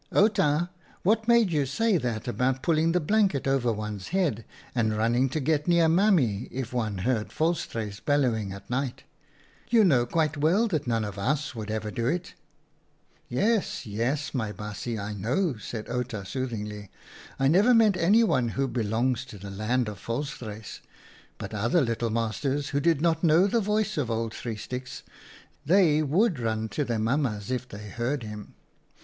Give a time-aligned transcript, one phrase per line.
[0.11, 0.71] "Outa,
[1.03, 5.29] what made you say that about pull ing the blankets over one's head and running
[5.29, 9.03] to get near Mammie if one heard Volstruis bellowing at night?
[9.69, 12.33] You know quite well that none of us would ever do it." 4 o OUTA
[12.33, 12.33] KAREL'S
[12.81, 16.89] STORIES" Yes, yes, my baasje, I know," said Outa, soothingly."
[17.39, 20.79] I never meant anyone who belongs to the land of Volstruise.
[21.37, 25.03] But other little masters, who did not know the voice of old Three Sticks—
[25.67, 28.55] they would run to their mam mas if they heard him."